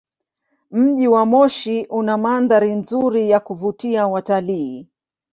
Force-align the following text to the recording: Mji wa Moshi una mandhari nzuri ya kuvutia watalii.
Mji 0.71 1.07
wa 1.07 1.25
Moshi 1.25 1.85
una 1.89 2.17
mandhari 2.17 2.71
nzuri 2.75 3.29
ya 3.29 3.39
kuvutia 3.39 4.07
watalii. 4.07 4.87